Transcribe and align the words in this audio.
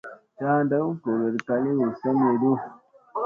Caanda 0.37 0.75
u 0.89 0.91
gooryoɗu 1.01 1.39
kali 1.47 1.71
hu 1.77 1.85
semyeɗu. 1.99 2.51